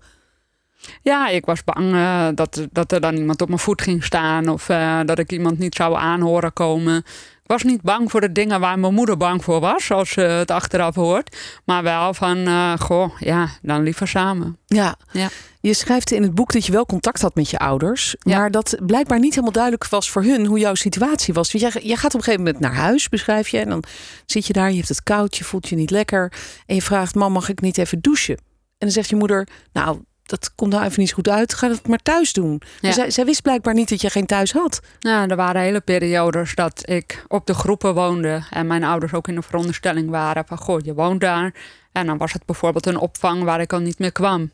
Ja, 1.02 1.28
ik 1.28 1.46
was 1.46 1.64
bang 1.64 1.94
uh, 1.94 2.28
dat, 2.36 2.68
dat 2.72 2.92
er 2.92 3.02
dan 3.02 3.16
iemand 3.16 3.42
op 3.42 3.48
mijn 3.48 3.60
voet 3.60 3.82
ging 3.82 4.04
staan. 4.04 4.48
Of 4.48 4.70
uh, 4.70 5.00
dat 5.06 5.20
ik 5.20 5.32
iemand 5.32 5.60
niet 5.60 5.76
zou 5.76 5.96
aanhoren 5.96 6.54
komen. 6.54 7.04
Ik 7.46 7.52
was 7.52 7.64
niet 7.64 7.82
bang 7.82 8.12
voor 8.12 8.22
de 8.22 8.32
dingen 8.32 8.60
waar 8.60 8.80
mijn 8.80 8.94
moeder 8.94 9.18
bang 9.18 9.44
voor 9.44 9.60
was. 9.60 9.86
Zoals 9.86 10.10
ze 10.10 10.22
het 10.22 10.52
achteraf 10.52 10.96
hoort. 10.96 11.38
Maar 11.66 11.84
wel 11.84 12.14
van, 12.14 12.38
uh, 12.38 12.74
goh, 12.80 13.20
ja, 13.20 13.50
dan 13.62 13.84
liever 13.84 14.08
samen. 14.08 14.58
Ja. 14.66 14.96
Ja. 15.12 15.30
Je 15.62 15.74
schrijft 15.74 16.12
in 16.12 16.22
het 16.22 16.36
boek 16.36 16.54
dat 16.54 16.66
je 16.66 16.72
wel 16.72 16.86
contact 16.86 17.22
had 17.22 17.36
met 17.36 17.50
je 17.50 17.58
ouders. 17.58 18.16
Ja. 18.20 18.38
Maar 18.38 18.52
dat 18.52 18.78
blijkbaar 18.86 19.20
niet 19.20 19.30
helemaal 19.30 19.52
duidelijk 19.52 19.88
was 19.88 20.10
voor 20.10 20.24
hun 20.24 20.46
hoe 20.46 20.60
jouw 20.60 20.76
situatie 20.76 21.34
was. 21.34 21.52
Want 21.52 21.74
jij, 21.74 21.84
jij 21.84 21.96
gaat 21.96 22.14
op 22.14 22.20
een 22.20 22.24
gegeven 22.26 22.46
moment 22.46 22.64
naar 22.64 22.76
huis, 22.76 23.10
beschrijf 23.10 23.48
je. 23.48 23.60
En 23.60 23.70
dan 23.70 23.84
zit 24.26 24.48
je 24.48 24.54
daar, 24.54 24.70
je 24.70 24.76
hebt 24.76 24.90
het 24.90 25.04
koud, 25.04 25.38
je 25.38 25.44
voelt 25.44 25.70
je 25.70 25.76
niet 25.76 25.92
lekker. 25.92 26.34
En 26.66 26.76
je 26.76 26.82
vraagt, 26.82 27.16
mam, 27.16 27.32
mag 27.32 27.50
ik 27.50 27.62
niet 27.62 27.78
even 27.78 28.02
douchen? 28.02 28.36
En 28.36 28.42
dan 28.78 28.92
zegt 28.92 29.10
je 29.10 29.16
moeder, 29.16 29.48
nou, 29.74 30.00
dat 30.26 30.52
komt 30.56 30.72
nou 30.72 30.86
even 30.86 31.00
niet 31.00 31.14
goed 31.14 31.30
uit. 31.30 31.54
Ga 31.54 31.70
het 31.70 31.88
maar 31.88 32.02
thuis 32.02 32.34
doen. 32.34 32.62
Ja. 32.82 32.92
Zij, 32.92 33.12
zij, 33.12 33.26
wist 33.26 33.42
blijkbaar 33.42 33.74
niet 33.74 33.90
dat 33.90 34.02
je 34.02 34.10
geen 34.10 34.26
thuis 34.26 34.52
had. 34.52 34.82
Ja, 35.00 35.28
er 35.28 35.36
waren 35.36 35.62
hele 35.62 35.82
periodes 35.82 36.56
dat 36.56 36.90
ik 36.90 37.26
op 37.28 37.48
de 37.48 37.54
groepen 37.54 37.94
woonde. 37.94 38.44
En 38.50 38.68
mijn 38.68 38.84
ouders 38.84 39.14
ook 39.14 39.28
in 39.28 39.36
de 39.36 39.42
veronderstelling 39.42 40.10
waren 40.10 40.46
van... 40.46 40.58
goh, 40.58 40.80
je 40.84 40.94
woont 40.94 41.22
daar. 41.22 41.54
En 41.92 42.06
dan 42.06 42.18
was 42.18 42.34
het 42.34 42.46
bijvoorbeeld 42.46 42.86
een 42.86 42.98
opvang 42.98 43.44
waar 43.44 43.62
ik 43.62 43.74
al 43.74 43.80
niet 43.80 44.00
meer 44.00 44.12
kwam. 44.12 44.52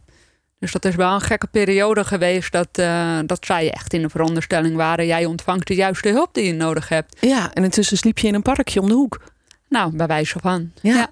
Dus 0.60 0.72
dat 0.72 0.86
is 0.86 0.96
wel 0.96 1.14
een 1.14 1.22
gekke 1.22 1.48
periode 1.48 2.04
geweest... 2.04 2.52
dat, 2.52 2.70
uh, 2.80 3.20
dat 3.26 3.46
zij 3.46 3.72
echt 3.72 3.94
in 3.94 4.02
de 4.02 4.10
veronderstelling 4.10 4.76
waren... 4.76 5.06
jij 5.06 5.26
ontvangt 5.26 5.68
de 5.68 5.76
juiste 5.76 6.10
hulp 6.10 6.34
die 6.34 6.46
je 6.46 6.54
nodig 6.54 6.90
hebt. 6.90 7.18
Ja, 7.20 7.54
en 7.54 7.64
intussen 7.64 7.98
sliep 7.98 8.18
je 8.18 8.28
in 8.28 8.34
een 8.34 8.42
parkje 8.42 8.82
om 8.82 8.88
de 8.88 8.94
hoek. 8.94 9.22
Nou, 9.70 9.96
bij 9.96 10.08
wijze 10.08 10.40
van. 10.40 10.72
ja. 10.82 10.96
ja 10.96 11.10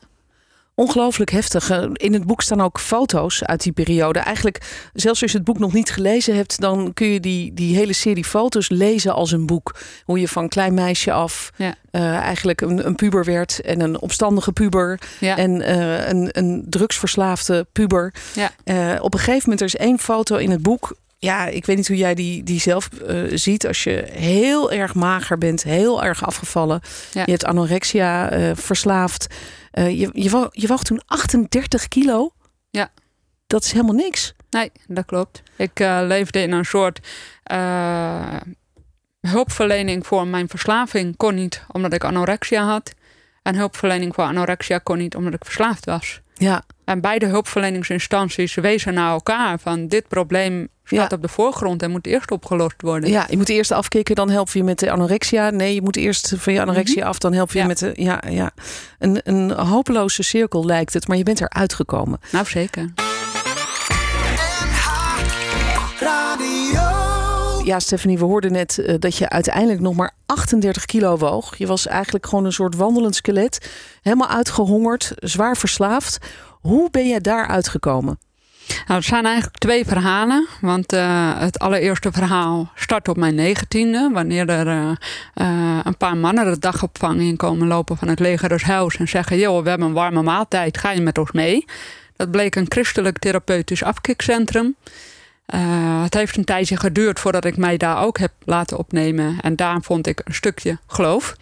ongelooflijk 0.80 1.31
heftig. 1.31 1.69
In 1.94 2.14
het 2.14 2.26
boek 2.26 2.42
staan 2.42 2.62
ook 2.62 2.80
foto's 2.80 3.44
uit 3.44 3.64
die 3.64 3.71
periode. 3.71 4.19
Eigenlijk, 4.19 4.90
zelfs 4.94 5.21
als 5.21 5.31
je 5.31 5.38
het 5.38 5.45
boek 5.45 5.59
nog 5.59 5.74
niet 5.74 5.92
gelezen 5.92 6.36
hebt, 6.36 6.59
dan 6.59 6.94
kun 6.94 7.07
je 7.07 7.19
die, 7.19 7.54
die 7.54 7.76
hele 7.76 7.94
serie 7.94 8.24
foto's 8.24 8.69
lezen 8.69 9.14
als 9.14 9.31
een 9.31 9.45
boek. 9.45 9.76
Hoe 10.04 10.19
je 10.19 10.28
van 10.28 10.50
klein 10.50 10.74
meisje 10.74 11.12
af 11.12 11.52
ja. 11.56 11.76
uh, 11.92 12.16
eigenlijk 12.16 12.62
een, 12.62 12.86
een, 12.86 12.95
puber 12.95 13.26
werd 13.26 13.62
en 13.62 13.81
een 13.81 14.00
opstandige 14.00 14.52
puber 14.52 15.00
ja. 15.19 15.38
en 15.38 15.62
uh, 15.62 16.07
een, 16.07 16.30
een 16.31 16.66
drugsverslaafde 16.69 17.68
puber. 17.71 18.14
Ja. 18.33 18.52
Uh, 18.66 19.04
op 19.04 19.14
een 19.14 19.19
gegeven 19.19 19.42
moment 19.44 19.59
er 19.59 19.68
is 19.68 19.76
één 19.76 20.00
foto 20.00 20.36
in 20.36 20.52
het 20.52 20.62
boek. 20.62 20.95
Ja, 21.21 21.45
ik 21.45 21.66
weet 21.66 21.78
niet 21.78 21.88
hoe 21.88 21.97
jij 21.97 22.14
die, 22.14 22.44
die 22.44 22.59
zelf 22.59 22.90
ziet. 23.33 23.68
Als 23.68 23.83
je 23.83 24.07
heel 24.11 24.71
erg 24.71 24.95
mager 24.95 25.38
bent, 25.38 25.64
heel 25.64 26.04
erg 26.04 26.26
afgevallen. 26.26 26.81
Ja. 27.11 27.21
Je 27.26 27.31
hebt 27.31 27.45
anorexia 27.45 28.30
verslaafd. 28.56 29.28
Uh, 29.73 29.99
je, 29.99 30.09
je, 30.14 30.49
je 30.52 30.68
woog 30.68 30.83
toen 30.83 31.02
38 31.06 31.88
kilo. 31.88 32.33
Ja. 32.69 32.92
Dat 33.47 33.64
is 33.64 33.71
helemaal 33.71 33.95
niks. 33.95 34.33
Nee, 34.49 34.71
dat 34.88 35.06
klopt. 35.06 35.44
Ik 35.56 35.80
leefde 35.80 36.42
in 36.42 36.52
een 36.52 36.66
soort 36.66 36.99
hulpverlening 39.21 40.07
voor 40.07 40.28
mijn 40.28 40.47
verslaving. 40.49 41.18
Kon 41.18 41.35
niet 41.35 41.64
omdat 41.71 41.94
ik 41.94 42.04
anorexia 42.04 42.64
had. 42.64 42.94
En 43.44 43.56
hulpverlening 43.56 44.16
voor 44.16 44.23
anorexia 44.23 44.78
kon 44.78 44.97
niet 44.97 45.16
omdat 45.16 45.33
ik 45.33 45.45
verslaafd 45.45 45.85
was. 45.85 46.21
Ja. 46.40 46.64
En 46.86 47.02
beide 47.02 47.26
hulpverleningsinstanties 47.26 48.56
wezen 48.56 48.94
naar 48.94 49.12
elkaar 49.12 49.60
van 49.60 49.88
dit 49.88 50.08
probleem 50.08 50.68
staat 50.84 51.10
ja. 51.10 51.16
op 51.16 51.22
de 51.22 51.28
voorgrond 51.28 51.84
en 51.84 51.92
moet 51.92 52.08
eerst 52.08 52.31
opgelost 52.31 52.81
worden. 52.81 53.10
Ja, 53.10 53.26
je 53.30 53.38
moet 53.38 53.50
eerst 53.50 53.72
afkicken, 53.72 54.16
dan 54.16 54.30
help 54.30 54.50
je 54.50 54.64
met 54.64 54.80
de 54.80 54.92
anorexia. 54.92 55.50
Nee, 55.50 55.74
je 55.74 55.81
moet 55.81 55.96
eerst 55.96 56.34
van 56.38 56.54
je 56.54 56.62
anorexia 56.62 56.96
mm 56.96 57.02
-hmm. 57.02 57.10
af, 57.10 57.18
dan 57.18 57.34
help 57.34 57.52
je 57.52 57.60
ja. 57.60 57.66
met 57.66 57.80
de. 57.80 57.92
Ja, 57.96 58.24
ja. 58.30 58.52
Een, 59.00 59.19
een 59.24 59.52
hopeloze 59.52 60.24
cirkel 60.24 60.66
lijkt 60.66 60.94
het, 60.94 61.08
maar 61.08 61.18
je 61.18 61.24
bent 61.24 61.42
eruit 61.42 61.74
gekomen. 61.74 62.19
Nou, 62.31 62.46
zeker. 62.46 63.08
Ja, 67.69 67.80
Stephanie, 67.80 68.18
we 68.18 68.26
hoorden 68.26 68.52
net 68.52 68.78
uh, 68.78 68.95
dat 68.99 69.16
je 69.16 69.30
uiteindelijk 69.30 69.80
nog 69.80 69.95
maar 69.95 70.11
38 70.26 70.85
kilo 70.85 71.18
woog. 71.18 71.57
Je 71.57 71.68
was 71.68 71.88
eigenlijk 71.88 72.26
gewoon 72.26 72.45
een 72.45 72.54
soort 72.54 72.76
wandelend 72.76 73.16
skelet. 73.16 73.69
Helemaal 74.02 74.28
uitgehongerd, 74.28 75.11
zwaar 75.16 75.57
verslaafd. 75.57 76.18
Hoe 76.61 76.90
ben 76.90 77.07
je 77.07 77.21
daar 77.21 77.47
uitgekomen? 77.47 78.19
Nou, 78.68 78.99
het 78.99 79.06
zijn 79.06 79.26
eigenlijk 79.26 79.57
twee 79.57 79.85
verhalen. 79.85 80.47
Want 80.61 80.94
uh, 80.94 81.40
het 81.40 81.59
allereerste 81.59 82.11
verhaal 82.11 82.71
start 82.76 83.07
op 83.07 83.18
mijn 83.18 83.35
negentiende. 83.35 84.09
Wanneer 84.14 84.49
er 84.49 84.68
uh, 84.68 85.80
een 85.83 85.97
paar 85.97 86.18
mannen 86.18 86.45
de 86.45 86.59
dagopvang 86.59 87.19
in 87.19 87.38
komen 87.38 87.68
lopen 87.68 87.97
van 87.97 88.07
het 88.07 88.19
legershuis. 88.19 88.97
En 88.97 89.07
zeggen, 89.07 89.38
joh, 89.38 89.64
we 89.64 89.69
hebben 89.69 89.88
een 89.88 89.94
warme 89.94 90.21
maaltijd, 90.21 90.78
ga 90.78 90.92
je 90.92 91.02
met 91.02 91.18
ons 91.18 91.31
mee? 91.31 91.66
Dat 92.16 92.31
bleek 92.31 92.56
een 92.56 92.66
christelijk 92.69 93.19
therapeutisch 93.19 93.83
afkikcentrum. 93.83 94.76
Het 96.04 96.14
heeft 96.14 96.38
een 96.38 96.44
tijdje 96.44 96.78
geduurd 96.78 97.20
voordat 97.20 97.46
ik 97.46 97.58
mij 97.58 97.78
daar 97.78 98.02
ook 98.04 98.18
heb 98.18 98.32
laten 98.46 98.78
opnemen. 98.78 99.38
En 99.42 99.56
daar 99.56 99.82
vond 99.82 100.08
ik 100.08 100.22
een 100.24 100.34
stukje 100.34 100.78
geloof. 100.88 101.36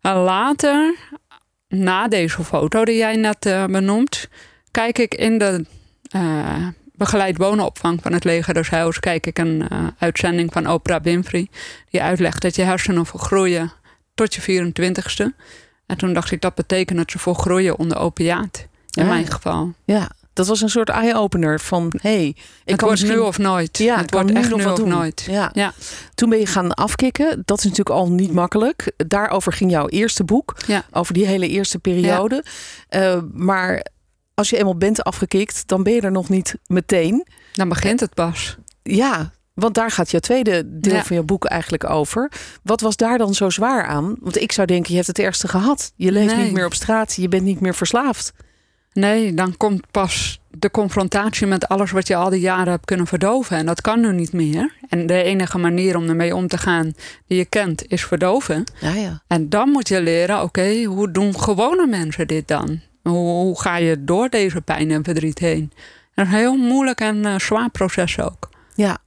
En 0.00 0.14
later, 0.16 0.94
na 1.68 2.08
deze 2.08 2.44
foto 2.44 2.84
die 2.84 2.96
jij 2.96 3.16
net 3.16 3.38
benoemt, 3.70 4.28
kijk 4.70 4.98
ik 4.98 5.14
in 5.14 5.38
de 5.38 5.64
uh, 6.16 6.68
begeleid 6.96 7.36
wonenopvang 7.36 8.02
van 8.02 8.12
het 8.12 8.24
leger 8.24 8.54
des 8.54 8.70
Heils 8.70 9.00
kijk 9.00 9.26
ik 9.26 9.38
een 9.38 9.68
uitzending 9.98 10.52
van 10.52 10.70
Oprah 10.70 11.02
Winfrey. 11.02 11.48
Die 11.90 12.02
uitlegt 12.02 12.42
dat 12.42 12.56
je 12.56 12.62
hersenen 12.62 13.06
volgroeien 13.06 13.72
tot 14.14 14.34
je 14.34 14.40
24ste. 14.42 15.36
En 15.86 15.96
toen 15.96 16.12
dacht 16.12 16.30
ik 16.30 16.40
dat 16.40 16.54
betekent 16.54 16.98
dat 16.98 17.10
ze 17.10 17.18
volgroeien 17.18 17.78
onder 17.78 17.98
opiaat. 17.98 18.66
In 18.90 19.02
Ah. 19.02 19.08
mijn 19.08 19.26
geval. 19.26 19.72
Ja, 19.84 20.10
dat 20.34 20.46
was 20.46 20.60
een 20.60 20.68
soort 20.68 20.88
eye-opener 20.88 21.60
van... 21.60 21.92
hey, 22.00 22.26
ik 22.26 22.36
het 22.64 22.76
kan 22.76 22.90
misschien- 22.90 23.10
nu 23.10 23.18
of 23.18 23.38
nooit. 23.38 23.78
Ja, 23.78 23.96
het 23.96 24.10
wordt 24.10 24.30
nu 24.30 24.34
echt 24.36 24.54
nu 24.56 24.64
of 24.64 24.74
doen. 24.74 24.88
nooit. 24.88 25.26
Ja. 25.30 25.50
Ja. 25.52 25.72
Toen 26.14 26.28
ben 26.28 26.38
je 26.38 26.46
gaan 26.46 26.74
afkicken. 26.74 27.42
Dat 27.44 27.58
is 27.58 27.64
natuurlijk 27.64 27.96
al 27.96 28.10
niet 28.10 28.32
makkelijk. 28.32 28.92
Daarover 28.96 29.52
ging 29.52 29.70
jouw 29.70 29.88
eerste 29.88 30.24
boek. 30.24 30.54
Ja. 30.66 30.84
Over 30.90 31.14
die 31.14 31.26
hele 31.26 31.48
eerste 31.48 31.78
periode. 31.78 32.44
Eh, 32.88 33.20
maar 33.32 33.86
als 34.34 34.50
je 34.50 34.56
eenmaal 34.58 34.76
bent 34.76 35.04
afgekikt, 35.04 35.68
dan 35.68 35.82
ben 35.82 35.92
je 35.92 36.00
er 36.00 36.10
nog 36.10 36.28
niet 36.28 36.54
meteen. 36.66 37.26
Dan 37.52 37.68
begint 37.68 38.00
het 38.00 38.14
pas. 38.14 38.56
Ja, 38.82 39.30
want 39.54 39.74
daar 39.74 39.90
gaat 39.90 40.10
je 40.10 40.20
tweede 40.20 40.62
deel 40.80 40.94
Ja. 40.94 41.04
van 41.04 41.16
je 41.16 41.22
boek 41.22 41.44
eigenlijk 41.44 41.90
over. 41.90 42.32
Wat 42.62 42.80
was 42.80 42.96
daar 42.96 43.18
dan 43.18 43.34
zo 43.34 43.50
zwaar 43.50 43.84
aan? 43.86 44.16
Want 44.20 44.40
ik 44.40 44.52
zou 44.52 44.66
denken, 44.66 44.88
je 44.90 44.96
hebt 44.96 45.06
het 45.06 45.18
ergste 45.18 45.48
gehad. 45.48 45.92
Je 45.96 46.12
leeft 46.12 46.34
Nee. 46.34 46.44
niet 46.44 46.52
meer 46.52 46.66
op 46.66 46.74
straat. 46.74 47.14
Je 47.14 47.28
bent 47.28 47.42
niet 47.42 47.60
meer 47.60 47.74
verslaafd. 47.74 48.32
Nee, 48.94 49.34
dan 49.34 49.56
komt 49.56 49.90
pas 49.90 50.40
de 50.50 50.70
confrontatie 50.70 51.46
met 51.46 51.68
alles 51.68 51.90
wat 51.90 52.06
je 52.06 52.16
al 52.16 52.30
die 52.30 52.40
jaren 52.40 52.72
hebt 52.72 52.84
kunnen 52.84 53.06
verdoven. 53.06 53.56
En 53.56 53.66
dat 53.66 53.80
kan 53.80 54.00
nu 54.00 54.12
niet 54.12 54.32
meer. 54.32 54.72
En 54.88 55.06
de 55.06 55.22
enige 55.22 55.58
manier 55.58 55.96
om 55.96 56.08
ermee 56.08 56.34
om 56.34 56.48
te 56.48 56.58
gaan 56.58 56.92
die 57.26 57.38
je 57.38 57.44
kent, 57.44 57.88
is 57.88 58.04
verdoven. 58.04 58.64
Ja, 58.80 58.94
ja. 58.94 59.22
En 59.26 59.48
dan 59.48 59.68
moet 59.68 59.88
je 59.88 60.02
leren, 60.02 60.42
oké, 60.42 60.82
hoe 60.82 61.10
doen 61.10 61.40
gewone 61.40 61.86
mensen 61.86 62.26
dit 62.26 62.48
dan? 62.48 62.80
Hoe, 63.02 63.14
hoe 63.14 63.60
ga 63.60 63.76
je 63.76 64.04
door 64.04 64.28
deze 64.28 64.60
pijn 64.60 64.90
en 64.90 65.04
verdriet 65.04 65.38
heen? 65.38 65.72
Dat 66.14 66.26
is 66.26 66.32
een 66.32 66.38
heel 66.38 66.56
moeilijk 66.56 67.00
en 67.00 67.24
eh, 67.24 67.38
zwaar 67.38 67.70
proces 67.70 68.20
ook. 68.20 68.48
Ja, 68.74 68.98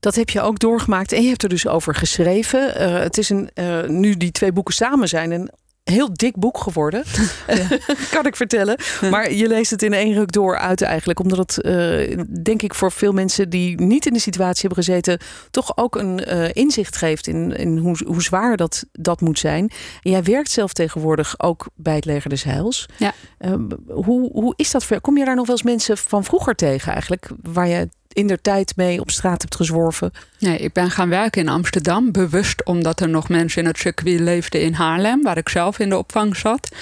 dat 0.00 0.14
heb 0.14 0.30
je 0.30 0.40
ook 0.40 0.58
doorgemaakt. 0.58 1.12
En 1.12 1.22
je 1.22 1.28
hebt 1.28 1.42
er 1.42 1.48
dus 1.48 1.66
over 1.66 1.94
geschreven. 1.94 2.74
Eh, 2.74 2.98
het 2.98 3.18
is 3.18 3.30
een, 3.30 3.50
eh, 3.54 3.82
nu 3.82 4.16
die 4.16 4.32
twee 4.32 4.52
boeken 4.52 4.74
samen 4.74 5.08
zijn, 5.08 5.30
een 5.30 5.50
heel 5.90 6.08
dik 6.12 6.36
boek 6.36 6.58
geworden. 6.58 7.04
kan 8.10 8.26
ik 8.26 8.36
vertellen. 8.36 8.78
Maar 9.10 9.32
je 9.32 9.48
leest 9.48 9.70
het 9.70 9.82
in 9.82 9.92
één 9.92 10.14
ruk 10.14 10.32
door 10.32 10.58
uit 10.58 10.82
eigenlijk. 10.82 11.20
Omdat 11.20 11.38
het, 11.38 11.60
eh, 11.60 12.24
denk 12.42 12.62
ik, 12.62 12.74
voor 12.74 12.92
veel 12.92 13.12
mensen 13.12 13.50
die 13.50 13.80
niet 13.80 14.06
in 14.06 14.12
de 14.12 14.18
situatie 14.18 14.66
hebben 14.66 14.84
gezeten... 14.84 15.18
toch 15.50 15.76
ook 15.76 15.96
een 15.96 16.24
eh, 16.24 16.48
inzicht 16.52 16.96
geeft 16.96 17.26
in, 17.26 17.56
in 17.56 17.78
hoe, 17.78 17.96
hoe 18.06 18.22
zwaar 18.22 18.56
dat, 18.56 18.84
dat 18.92 19.20
moet 19.20 19.38
zijn. 19.38 19.70
En 20.02 20.10
jij 20.10 20.22
werkt 20.22 20.50
zelf 20.50 20.72
tegenwoordig 20.72 21.40
ook 21.40 21.66
bij 21.74 21.94
het 21.94 22.04
Leger 22.04 22.30
des 22.30 22.42
Heils. 22.42 22.88
Ja. 22.96 23.12
Eh, 23.38 23.54
hoe, 23.86 24.30
hoe 24.32 24.52
is 24.56 24.70
dat? 24.70 25.00
Kom 25.00 25.18
je 25.18 25.24
daar 25.24 25.36
nog 25.36 25.46
wel 25.46 25.56
eens 25.56 25.64
mensen 25.64 25.98
van 25.98 26.24
vroeger 26.24 26.54
tegen 26.54 26.92
eigenlijk? 26.92 27.28
Waar 27.42 27.68
je 27.68 27.88
in 28.12 28.26
der 28.26 28.40
tijd 28.40 28.76
mee 28.76 29.00
op 29.00 29.10
straat 29.10 29.42
hebt 29.42 29.56
gezworven? 29.56 30.12
Nee, 30.38 30.58
ik 30.58 30.72
ben 30.72 30.90
gaan 30.90 31.08
werken 31.08 31.42
in 31.42 31.48
Amsterdam, 31.48 32.12
bewust 32.12 32.64
omdat 32.64 33.00
er 33.00 33.08
nog 33.08 33.28
mensen 33.28 33.62
in 33.62 33.68
het 33.68 33.78
circuit 33.78 34.20
leefden 34.20 34.62
in 34.62 34.72
Haarlem, 34.72 35.22
waar 35.22 35.36
ik 35.36 35.48
zelf 35.48 35.78
in 35.78 35.88
de 35.88 35.98
opvang 35.98 36.36
zat. 36.36 36.74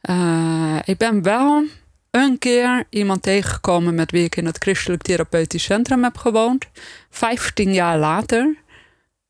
Eh, 0.00 0.78
ik 0.84 0.98
ben 0.98 1.22
wel 1.22 1.64
een 2.10 2.38
keer 2.38 2.84
iemand 2.90 3.22
tegengekomen 3.22 3.94
met 3.94 4.10
wie 4.10 4.24
ik 4.24 4.36
in 4.36 4.46
het 4.46 4.58
Christelijk 4.58 5.02
Therapeutisch 5.02 5.64
Centrum 5.64 6.02
heb 6.02 6.16
gewoond. 6.16 6.66
15 7.10 7.72
jaar 7.72 7.98
later. 7.98 8.56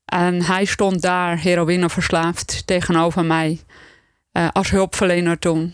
En 0.05 0.43
hij 0.43 0.65
stond 0.65 1.01
daar 1.01 1.39
heroïneverslaafd 1.39 2.67
tegenover 2.67 3.25
mij 3.25 3.59
eh, 4.31 4.47
als 4.51 4.69
hulpverlener 4.69 5.39
toen. 5.39 5.73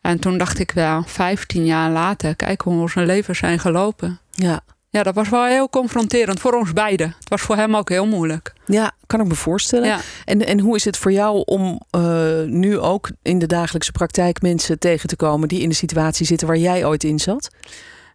En 0.00 0.18
toen 0.18 0.38
dacht 0.38 0.58
ik 0.58 0.70
wel, 0.70 1.02
15 1.02 1.64
jaar 1.64 1.90
later, 1.90 2.36
kijk 2.36 2.60
hoe 2.60 2.80
onze 2.80 3.00
levens 3.00 3.38
zijn 3.38 3.58
gelopen. 3.58 4.20
Ja. 4.30 4.60
Ja, 4.94 5.02
dat 5.02 5.14
was 5.14 5.28
wel 5.28 5.44
heel 5.44 5.68
confronterend 5.68 6.40
voor 6.40 6.52
ons 6.52 6.72
beiden. 6.72 7.14
Het 7.18 7.28
was 7.28 7.40
voor 7.40 7.56
hem 7.56 7.76
ook 7.76 7.88
heel 7.88 8.06
moeilijk. 8.06 8.52
Ja, 8.66 8.92
kan 9.06 9.20
ik 9.20 9.26
me 9.26 9.34
voorstellen. 9.34 9.86
Ja. 9.88 10.00
En, 10.24 10.46
en 10.46 10.60
hoe 10.60 10.76
is 10.76 10.84
het 10.84 10.96
voor 10.96 11.12
jou 11.12 11.42
om 11.44 11.80
eh, 11.90 12.00
nu 12.46 12.78
ook 12.78 13.10
in 13.22 13.38
de 13.38 13.46
dagelijkse 13.46 13.92
praktijk 13.92 14.42
mensen 14.42 14.78
tegen 14.78 15.08
te 15.08 15.16
komen 15.16 15.48
die 15.48 15.60
in 15.60 15.68
de 15.68 15.74
situatie 15.74 16.26
zitten 16.26 16.46
waar 16.46 16.56
jij 16.56 16.84
ooit 16.86 17.04
in 17.04 17.18
zat? 17.18 17.50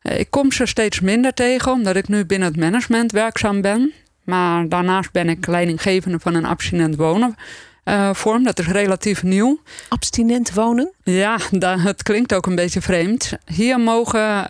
Eh, 0.01 0.19
Ik 0.19 0.29
kom 0.29 0.51
ze 0.51 0.65
steeds 0.65 0.99
minder 0.99 1.33
tegen, 1.33 1.71
omdat 1.71 1.95
ik 1.95 2.07
nu 2.07 2.25
binnen 2.25 2.47
het 2.47 2.57
management 2.57 3.11
werkzaam 3.11 3.61
ben. 3.61 3.93
Maar 4.23 4.69
daarnaast 4.69 5.11
ben 5.11 5.29
ik 5.29 5.47
leidinggevende 5.47 6.19
van 6.19 6.33
een 6.35 6.45
abstinent 6.45 6.95
wonen. 6.95 7.35
eh, 7.83 8.13
vorm. 8.13 8.43
Dat 8.43 8.59
is 8.59 8.67
relatief 8.67 9.23
nieuw. 9.23 9.59
Abstinent 9.87 10.53
wonen? 10.53 10.91
Ja, 11.03 11.37
da- 11.51 11.77
het 11.79 12.03
klinkt 12.03 12.33
ook 12.33 12.45
een 12.45 12.55
beetje 12.55 12.81
vreemd. 12.81 13.31
Hier 13.45 13.79
mogen 13.79 14.49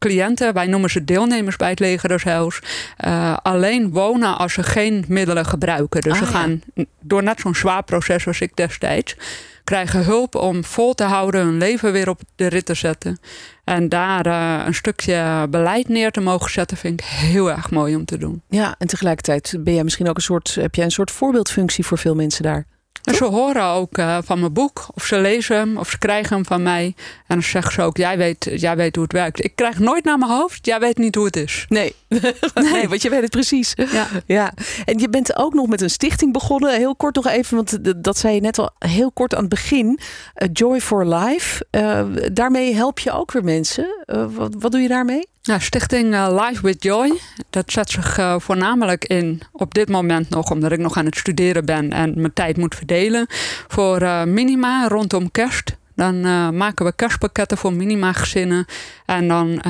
cliënten, 0.00 0.52
wij 0.54 0.66
noemen 0.66 0.90
ze 0.90 1.04
deelnemers 1.04 1.56
bij 1.56 1.70
het 1.70 1.78
leger 1.80 2.08
des 2.08 2.24
Heils, 2.24 2.60
eh, 2.96 3.36
alleen 3.42 3.90
wonen 3.90 4.38
als 4.38 4.52
ze 4.52 4.62
geen 4.62 5.04
middelen 5.08 5.46
gebruiken. 5.46 6.00
Dus 6.00 6.12
Ah, 6.12 6.18
ze 6.18 6.24
ja. 6.24 6.30
gaan 6.30 6.62
door 7.00 7.22
net 7.22 7.40
zo'n 7.40 7.54
zwaar 7.54 7.82
proces 7.82 8.26
als 8.26 8.40
ik 8.40 8.56
destijds, 8.56 9.16
krijgen 9.64 10.04
hulp 10.04 10.34
om 10.34 10.64
vol 10.64 10.94
te 10.94 11.04
houden, 11.04 11.40
hun 11.44 11.58
leven 11.58 11.92
weer 11.92 12.08
op 12.08 12.20
de 12.36 12.46
rit 12.46 12.64
te 12.64 12.74
zetten. 12.74 13.18
En 13.64 13.88
daar 13.88 14.26
eh, 14.26 14.66
een 14.66 14.74
stukje 14.74 15.46
beleid 15.50 15.88
neer 15.88 16.10
te 16.10 16.20
mogen 16.20 16.50
zetten, 16.50 16.76
vind 16.76 17.00
ik 17.00 17.06
heel 17.06 17.50
erg 17.50 17.70
mooi 17.70 17.96
om 17.96 18.04
te 18.04 18.18
doen. 18.18 18.42
Ja, 18.48 18.74
en 18.78 18.86
tegelijkertijd 18.86 19.54
ben 19.60 19.74
jij 19.74 19.84
misschien 19.84 20.08
ook 20.08 20.16
een 20.16 20.22
soort, 20.22 20.54
heb 20.54 20.74
jij 20.74 20.84
een 20.84 20.90
soort 20.90 21.10
voorbeeldfunctie 21.10 21.86
voor 21.86 21.98
veel 21.98 22.14
mensen 22.14 22.42
daar? 22.42 22.66
En 23.04 23.14
ze 23.14 23.24
horen 23.24 23.64
ook 23.64 23.98
eh, 23.98 24.18
van 24.24 24.40
mijn 24.40 24.52
boek, 24.52 24.86
of 24.94 25.04
ze 25.04 25.18
lezen 25.18 25.56
hem, 25.56 25.76
of 25.76 25.90
ze 25.90 25.98
krijgen 25.98 26.34
hem 26.34 26.44
van 26.44 26.62
mij. 26.62 26.84
En 26.84 26.94
dan 27.26 27.42
zeggen 27.42 27.72
ze 27.72 27.82
ook, 27.82 27.96
jij 27.96 28.18
weet, 28.18 28.50
jij 28.54 28.76
weet 28.76 28.94
hoe 28.94 29.04
het 29.04 29.12
werkt. 29.12 29.44
Ik 29.44 29.56
krijg 29.56 29.78
nooit 29.78 30.04
naar 30.04 30.18
mijn 30.18 30.30
hoofd, 30.30 30.66
jij 30.66 30.80
weet 30.80 30.98
niet 30.98 31.14
hoe 31.14 31.24
het 31.24 31.36
is. 31.36 31.66
Nee. 31.68 31.94
nee, 32.72 32.88
want 32.88 33.02
je 33.02 33.10
weet 33.10 33.22
het 33.22 33.30
precies. 33.30 33.72
Ja. 33.76 34.06
Ja, 34.26 34.52
en 34.84 34.98
je 34.98 35.08
bent 35.08 35.36
ook 35.36 35.54
nog 35.54 35.66
met 35.66 35.80
een 35.80 35.90
stichting 35.90 36.32
begonnen. 36.32 36.76
Heel 36.76 36.96
kort 36.96 37.14
nog 37.14 37.26
even, 37.26 37.56
want 37.56 38.04
dat 38.04 38.18
zei 38.18 38.34
je 38.34 38.40
net 38.40 38.58
al 38.58 38.70
heel 38.78 39.12
kort 39.12 39.34
aan 39.34 39.40
het 39.40 39.48
begin. 39.48 39.98
Eh, 40.34 40.48
Joy 40.52 40.80
for 40.80 41.06
Life. 41.06 41.66
Eh, 41.70 42.06
daarmee 42.32 42.74
help 42.74 42.98
je 42.98 43.12
ook 43.12 43.32
weer 43.32 43.44
mensen. 43.44 44.04
Wat, 44.06 44.54
wat 44.58 44.72
doe 44.72 44.80
je 44.80 44.88
daarmee? 44.88 45.28
Ja, 45.42 45.58
stichting 45.58 46.14
eh, 46.14 46.46
Life 46.46 46.62
with 46.62 46.82
Joy, 46.82 47.18
dat 47.50 47.72
zet 47.72 47.90
zich 47.90 48.18
eh, 48.18 48.34
voornamelijk 48.38 49.04
in 49.04 49.40
op 49.52 49.74
dit 49.74 49.88
moment 49.88 50.28
nog, 50.28 50.50
omdat 50.50 50.72
ik 50.72 50.78
nog 50.78 50.96
aan 50.96 51.04
het 51.04 51.16
studeren 51.16 51.64
ben 51.64 51.92
en 51.92 52.12
mijn 52.16 52.32
tijd 52.32 52.56
moet 52.56 52.74
verdelen, 52.74 53.26
voor 53.68 54.00
eh, 54.00 54.24
minima 54.24 54.88
rondom 54.88 55.30
kerst. 55.30 55.78
Dan 55.94 56.20
maken 56.56 56.84
we 56.84 56.92
kerstpakketten 56.94 57.58
voor 57.58 57.72
minima 57.72 58.12
gezinnen 58.12 58.64
en 59.06 59.28
dan 59.28 59.62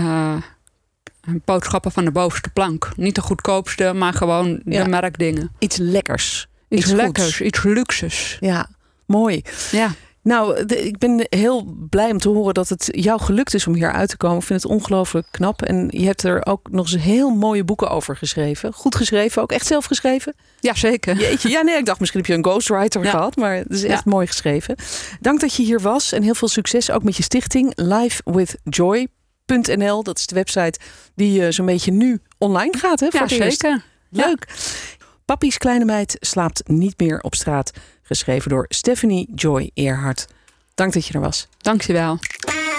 boodschappen 1.45 1.93
van 1.93 2.05
de 2.05 2.11
bovenste 2.11 2.49
plank. 2.51 2.91
Niet 2.97 3.15
de 3.15 3.21
goedkoopste, 3.21 3.93
maar 3.93 4.13
gewoon 4.13 4.61
Ja. 4.65 4.83
de 4.83 4.89
merkdingen. 4.89 5.51
Iets 5.59 5.77
lekkers. 5.77 6.49
Iets, 6.69 6.83
Iets 6.83 6.93
lekkers, 6.93 7.41
iets 7.41 7.63
luxes. 7.63 8.37
Ja, 8.41 8.69
mooi. 9.07 9.43
Ja. 9.71 9.91
Nou, 10.23 10.65
de- 10.67 10.87
ik 10.87 10.99
ben 10.99 11.27
heel 11.29 11.75
blij 11.91 12.11
om 12.11 12.19
te 12.19 12.29
horen 12.29 12.55
dat 12.55 12.69
het 12.69 12.89
jou 12.91 13.21
gelukt 13.21 13.55
is 13.55 13.67
om 13.67 13.75
hier 13.75 13.93
uit 13.93 14.09
te 14.09 14.17
komen. 14.17 14.39
Ik 14.39 14.43
vind 14.45 14.63
het 14.63 14.73
ongelooflijk 14.73 15.27
knap. 15.31 15.63
En 15.63 15.87
je 15.91 16.05
hebt 16.07 16.23
er 16.23 16.47
ook 16.47 16.71
nog 16.71 16.93
eens 16.93 17.03
heel 17.03 17.31
mooie 17.31 17.65
boeken 17.65 17.91
over 17.91 18.17
geschreven. 18.17 18.73
Goed 18.73 18.95
geschreven, 18.95 19.43
ook 19.43 19.53
echt 19.53 19.67
zelf 19.67 19.85
geschreven. 19.85 20.35
ja, 20.61 20.75
zeker. 20.75 21.17
Jeetje, 21.17 21.49
ja, 21.49 21.63
nee, 21.63 21.77
ik 21.77 21.85
dacht 21.87 22.01
misschien 22.01 22.21
heb 22.21 22.29
je 22.31 22.37
een 22.37 22.45
ghostwriter 22.45 23.03
Ja. 23.05 23.11
gehad, 23.11 23.37
maar 23.37 23.55
het 23.55 23.71
is 23.71 23.85
echt 23.85 24.05
Ja. 24.05 24.11
mooi 24.11 24.27
geschreven. 24.27 24.77
Dank 25.21 25.41
dat 25.41 25.55
je 25.55 25.63
hier 25.63 25.81
was 25.81 26.13
en 26.13 26.23
heel 26.23 26.35
veel 26.35 26.49
succes 26.49 26.91
ook 26.91 27.03
met 27.03 27.17
je 27.17 27.23
stichting 27.23 27.73
livewithjoy.nl. 27.75 30.03
Dat 30.03 30.19
is 30.19 30.27
de 30.27 30.35
website 30.35 30.79
die 31.15 31.47
eh, 31.47 31.53
zo'n 31.53 31.67
beetje 31.67 31.93
nu 31.93 32.21
online 32.39 32.79
gaat, 32.79 33.01
hè? 33.01 33.09
Voor 33.11 33.21
Ja, 33.21 33.29
zeker. 33.29 33.83
Leuk. 34.11 34.47
Papies 35.25 35.59
kleine 35.59 35.85
meid 35.85 36.17
slaapt 36.21 36.69
niet 36.69 36.99
meer 36.99 37.21
op 37.21 37.35
straat. 37.35 37.71
Geschreven 38.11 38.51
door 38.51 38.65
Stephanie 38.69 39.29
Joy 39.35 39.71
Earhart. 39.75 40.27
Dank 40.75 40.93
dat 40.93 41.07
je 41.07 41.15
er 41.15 41.21
was. 41.21 41.49
Dankjewel. 41.59 42.19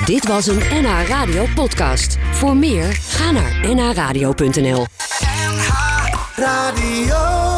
Dit 0.05 0.27
was 0.27 0.47
een 0.47 0.57
NH 0.57 1.07
Radio 1.07 1.45
podcast. 1.55 2.17
Voor 2.31 2.55
meer, 2.55 2.93
ga 2.93 3.31
naar 3.31 3.75
nhradio.nl. 3.75 4.85
Radio. 6.35 7.50